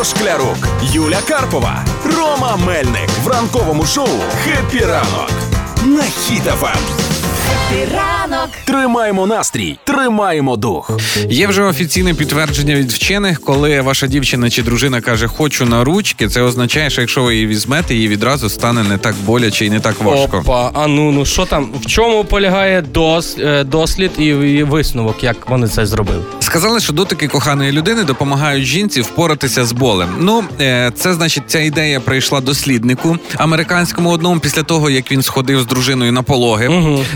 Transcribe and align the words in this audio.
Ігор 0.00 0.16
Шклярук, 0.16 0.68
Юля 0.82 1.18
Карпова, 1.28 1.84
Рома 2.16 2.56
Мельник 2.66 3.10
в 3.24 3.28
ранковому 3.28 3.84
шоу 3.84 4.08
«Happy 4.44 4.84
ранок» 4.84 5.30
на 5.86 6.02
Хіт-FM. 6.02 6.78
Ранок 7.94 8.48
Тримаємо 8.64 9.26
настрій, 9.26 9.78
тримаємо 9.84 10.56
дух. 10.56 10.90
Є 11.28 11.46
вже 11.46 11.62
офіційне 11.62 12.14
підтвердження 12.14 12.74
від 12.74 12.92
вчених, 12.92 13.40
коли 13.40 13.80
ваша 13.80 14.06
дівчина 14.06 14.50
чи 14.50 14.62
дружина 14.62 15.00
каже 15.00 15.26
хочу 15.26 15.66
на 15.66 15.84
ручки, 15.84 16.28
це 16.28 16.42
означає, 16.42 16.90
що 16.90 17.00
якщо 17.00 17.22
ви 17.22 17.34
її 17.34 17.46
візьмете, 17.46 17.94
їй 17.94 18.08
відразу 18.08 18.48
стане 18.48 18.82
не 18.82 18.98
так 18.98 19.14
боляче 19.24 19.66
і 19.66 19.70
не 19.70 19.80
так 19.80 20.00
важко. 20.02 20.38
Опа, 20.38 20.70
а 20.74 20.86
ну 20.86 21.12
ну 21.12 21.26
що 21.26 21.46
там? 21.46 21.72
В 21.80 21.86
чому 21.86 22.24
полягає 22.24 22.82
дос, 22.82 23.36
е, 23.38 23.64
дослід 23.64 24.10
і, 24.18 24.24
і 24.26 24.62
висновок, 24.62 25.24
як 25.24 25.50
вони 25.50 25.68
це 25.68 25.86
зробили? 25.86 26.22
Сказали, 26.50 26.80
що 26.80 26.92
дотики 26.92 27.28
коханої 27.28 27.72
людини 27.72 28.04
допомагають 28.04 28.64
жінці 28.64 29.00
впоратися 29.00 29.64
з 29.64 29.72
болем. 29.72 30.08
Ну, 30.18 30.44
е, 30.60 30.92
це 30.94 31.14
значить, 31.14 31.42
ця 31.46 31.60
ідея 31.60 32.00
прийшла 32.00 32.40
досліднику 32.40 33.18
американському 33.36 34.10
одному 34.10 34.40
після 34.40 34.62
того, 34.62 34.90
як 34.90 35.12
він 35.12 35.22
сходив 35.22 35.60
з 35.60 35.66
дружиною 35.66 36.12
на 36.12 36.22
пологи. 36.22 36.70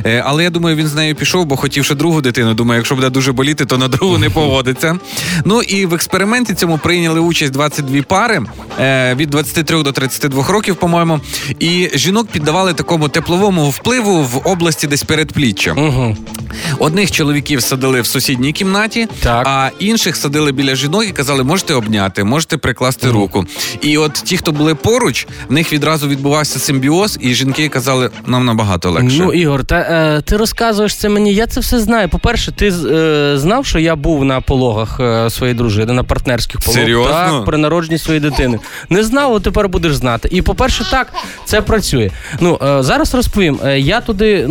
Е, 0.05 0.23
Але 0.27 0.45
я 0.45 0.51
думаю, 0.51 0.77
він 0.77 0.87
з 0.87 0.95
нею 0.95 1.15
пішов, 1.15 1.47
бо 1.47 1.57
хотів 1.57 1.85
ще 1.85 1.95
другу 1.95 2.21
дитину. 2.21 2.55
Думаю, 2.55 2.79
якщо 2.79 2.95
буде 2.95 3.11
дуже 3.11 3.33
боліти, 3.33 3.65
то 3.65 3.79
на 3.79 3.89
другу 3.89 4.19
не 4.19 4.31
поводиться. 4.31 4.99
Ну 5.45 5.63
і 5.63 5.87
в 5.87 5.95
експерименті 5.95 6.55
цьому 6.55 6.79
прийняли 6.79 7.21
участь 7.21 7.53
22 7.53 8.03
пари 8.03 8.43
е, 8.81 9.15
від 9.15 9.31
23 9.31 9.83
до 9.83 9.93
32 9.93 10.47
років, 10.49 10.77
по-моєму. 10.77 11.21
І 11.59 11.91
жінок 11.95 12.29
піддавали 12.29 12.75
такому 12.75 13.09
тепловому 13.09 13.71
впливу 13.71 14.23
в 14.23 14.41
області 14.45 14.87
десь 14.87 15.03
передпліччя. 15.03 15.73
Угу. 15.73 16.17
Одних 16.79 17.11
чоловіків 17.11 17.63
садили 17.63 18.01
в 18.01 18.07
сусідній 18.07 18.53
кімнаті, 18.53 19.09
Так. 19.25 19.47
а 19.47 19.71
інших 19.79 20.17
садили 20.17 20.53
біля 20.53 20.75
жінок 20.75 21.05
і 21.09 21.13
казали, 21.13 21.45
можете 21.45 21.75
обняти, 21.75 22.25
можете 22.25 22.57
прикласти 22.57 23.11
руку. 23.11 23.47
І 23.81 23.99
от 23.99 24.13
ті, 24.13 24.37
хто 24.37 24.53
були 24.53 24.75
поруч, 24.75 25.27
в 25.49 25.53
них 25.53 25.73
відразу 25.73 26.09
відбувався 26.09 26.59
симбіоз, 26.59 27.19
і 27.21 27.35
жінки 27.35 27.69
казали, 27.69 28.11
нам 28.27 28.45
набагато 28.45 28.91
легше. 28.91 29.19
Ну, 29.19 29.33
Ігор, 29.33 29.65
та 29.65 29.77
е, 29.77 30.23
ти 30.23 30.37
розказуєш 30.37 30.97
це 30.97 31.09
мені. 31.09 31.35
Я 31.35 31.47
це 31.47 31.61
все 31.61 31.81
знаю. 31.81 32.09
По-перше, 32.09 32.53
ти 32.53 32.69
е, 32.69 33.39
знав, 33.39 33.67
що 33.67 33.79
я 33.79 33.97
був 33.97 34.25
на 34.25 34.41
пологах 34.41 35.01
е, 35.01 35.31
своєї 35.31 35.59
дружини, 35.59 35.93
на 35.93 36.05
партнерських 36.05 36.61
пологах. 36.61 36.85
Серйозно? 36.85 37.13
Так, 37.13 37.45
при 37.45 37.59
народженні 37.59 37.99
своєї 37.99 38.21
дитини. 38.21 38.59
Не 38.91 39.05
знав, 39.05 39.33
от 39.33 39.43
тепер 39.43 39.69
будеш 39.69 39.97
знати. 39.97 40.29
І 40.33 40.43
по-перше, 40.43 40.85
так, 40.91 41.13
це 41.45 41.61
працює. 41.61 42.11
Ну, 42.41 42.59
е, 42.63 42.83
зараз 42.83 43.15
розповім. 43.15 43.61
Е, 43.65 43.81
я 43.81 44.01
туди 44.01 44.49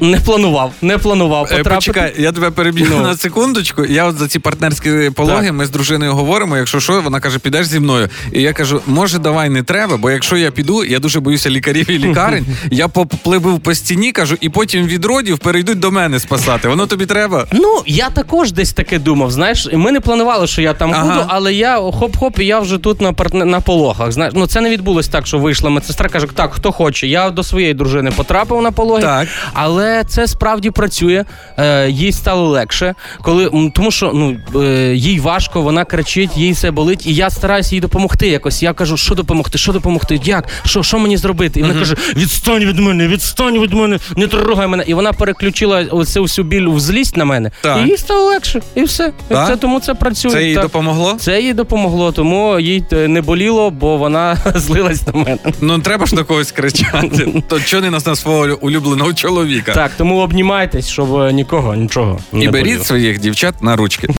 не 0.00 0.20
планував, 0.20 0.72
не 0.82 0.98
планував 0.98 1.44
Е, 1.44 1.48
потрапити. 1.48 1.74
Почекай, 1.74 2.14
я 2.18 2.32
тебе 2.32 2.50
переб'ю 2.50 2.86
Ну. 2.90 3.00
на 3.02 3.16
секундочку. 3.16 3.84
Я 3.84 4.04
от 4.04 4.16
за 4.16 4.28
ці 4.28 4.38
партнерські 4.38 4.90
пологи, 5.14 5.46
Так. 5.46 5.54
ми 5.54 5.66
з 5.66 5.70
дружиною 5.70 6.12
говоримо. 6.14 6.56
Якщо 6.56 6.80
що, 6.80 7.00
вона 7.00 7.20
каже, 7.20 7.38
підеш 7.38 7.66
зі 7.66 7.80
мною. 7.80 8.08
І 8.32 8.42
я 8.42 8.52
кажу, 8.52 8.80
може, 8.86 9.18
давай 9.18 9.48
не 9.48 9.62
треба, 9.62 9.96
бо 9.96 10.10
якщо 10.10 10.36
я 10.36 10.50
піду, 10.50 10.84
я 10.84 10.98
дуже 10.98 11.20
боюся 11.20 11.50
лікарів 11.50 11.90
і 11.90 11.98
лікарень. 11.98 12.46
Я 12.70 12.88
попливив 12.88 13.60
по 13.60 13.74
стіні, 13.74 14.12
кажу, 14.12 14.36
і 14.40 14.48
потім 14.48 14.86
від 14.86 15.04
родів 15.04 15.38
перейдуть 15.38 15.78
до 15.78 15.90
мене 15.90 16.20
спасати. 16.20 16.68
Воно 16.68 16.86
тобі 16.86 17.06
треба. 17.06 17.46
Ну, 17.52 17.82
я 17.86 18.10
також 18.10 18.52
десь 18.52 18.72
таке 18.72 18.98
думав. 18.98 19.30
Знаєш, 19.30 19.68
ми 19.72 19.92
не 19.92 20.00
планували, 20.00 20.46
що 20.46 20.62
я 20.62 20.72
там 20.74 20.92
Ага. 20.94 21.04
буду, 21.06 21.24
але 21.28 21.54
я 21.54 21.80
хоп-хоп, 21.80 22.40
і 22.40 22.46
я 22.46 22.58
вже 22.60 22.78
тут 22.78 23.00
на 23.00 23.12
партне- 23.12 23.44
на 23.44 23.60
пологах. 23.60 24.12
Знаєш, 24.12 24.34
ну 24.36 24.46
це 24.46 24.60
не 24.60 24.70
відбулось 24.70 25.08
так, 25.08 25.26
що 25.26 25.38
вийшла 25.38 25.70
медсестра, 25.70 26.08
каже, 26.08 26.26
так, 26.34 26.52
хто 26.54 26.72
хоче. 26.72 27.06
Я 27.06 27.30
до 27.30 27.42
своєї 27.42 27.74
дружини 27.74 28.10
потрапив 28.16 28.62
на 28.62 28.70
пологи, 28.72 29.02
Так. 29.02 29.28
але 29.52 29.89
це 30.08 30.26
справді 30.26 30.70
працює. 30.70 31.24
Е, 31.58 31.90
їй 31.90 32.12
стало 32.12 32.48
легше, 32.48 32.94
коли 33.22 33.70
тому, 33.74 33.90
що 33.90 34.12
ну 34.14 34.36
е, 34.62 34.94
їй 34.94 35.20
важко, 35.20 35.62
вона 35.62 35.84
кричить, 35.84 36.36
їй 36.36 36.52
все 36.52 36.70
болить, 36.70 37.06
і 37.06 37.14
я 37.14 37.30
стараюся 37.30 37.74
їй 37.74 37.80
допомогти. 37.80 38.28
Якось 38.28 38.62
я 38.62 38.72
кажу, 38.72 38.96
що 38.96 39.14
допомогти, 39.14 39.58
що 39.58 39.72
допомогти, 39.72 40.20
як, 40.24 40.48
що, 40.64 40.82
що 40.82 40.98
мені 40.98 41.16
зробити? 41.16 41.60
І 41.60 41.62
вона 41.62 41.74
каже: 41.74 41.96
відстань 42.16 42.64
від 42.64 42.78
мене, 42.78 43.08
відстань 43.08 43.62
від 43.62 43.72
мене, 43.72 43.98
не 44.16 44.26
трогай 44.26 44.66
мене. 44.66 44.84
І 44.86 44.94
вона 44.94 45.12
переключила 45.12 45.80
оцю 45.90 46.22
всю 46.22 46.46
біль 46.46 46.68
в 46.68 46.80
злість 46.80 47.16
на 47.16 47.24
мене. 47.24 47.50
Так. 47.60 47.86
І 47.86 47.90
їй 47.90 47.96
стало 47.96 48.24
легше, 48.24 48.60
і 48.74 48.82
все. 48.82 49.12
Так? 49.28 49.48
це 49.48 49.56
тому 49.56 49.80
це 49.80 49.94
працює. 49.94 50.32
Це 50.32 50.44
їй 50.44 50.54
так. 50.54 50.62
допомогло? 50.62 51.16
Це 51.20 51.40
їй 51.40 51.54
допомогло, 51.54 52.12
тому 52.12 52.60
їй 52.60 52.84
е, 52.92 53.08
не 53.08 53.22
боліло, 53.22 53.70
бо 53.70 53.96
вона 53.96 54.36
злилась 54.54 55.06
на 55.06 55.12
мене. 55.12 55.38
Ну 55.60 55.78
треба 55.78 56.06
ж 56.06 56.14
на 56.14 56.24
когось 56.24 56.52
кричати. 56.52 57.42
То 57.48 57.60
чого 57.60 57.82
не 57.82 57.90
на 57.90 58.00
на 58.06 58.16
свого 58.16 58.58
улюбленого 58.60 59.12
чоловіка? 59.12 59.72
Так, 59.80 59.92
тому 59.96 60.18
обнімайтесь, 60.18 60.88
щоб 60.88 61.16
е, 61.16 61.32
нікого 61.32 61.74
нічого 61.74 62.18
не 62.32 62.44
І 62.44 62.48
боліло. 62.48 62.52
беріть 62.52 62.86
своїх 62.86 63.18
дівчат 63.20 63.62
на 63.62 63.76
ручки. 63.76 64.08